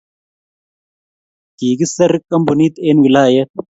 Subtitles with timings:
[1.57, 3.49] kikiser kampunit eng' wilayet